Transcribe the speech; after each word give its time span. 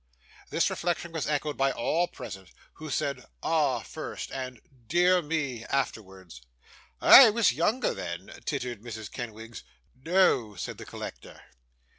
This 0.49 0.71
reflection 0.71 1.11
was 1.11 1.27
echoed 1.27 1.57
by 1.57 1.71
all 1.71 2.07
present, 2.07 2.49
who 2.81 2.89
said 2.89 3.23
'Ah!' 3.43 3.81
first, 3.83 4.31
and 4.31 4.59
'dear 4.87 5.21
me,' 5.21 5.63
afterwards. 5.65 6.41
'I 7.01 7.29
was 7.29 7.53
younger 7.53 7.93
then,' 7.93 8.33
tittered 8.45 8.81
Mrs. 8.81 9.11
Kenwigs. 9.11 9.61
'No,' 9.95 10.55
said 10.55 10.79
the 10.79 10.85
collector. 10.87 11.39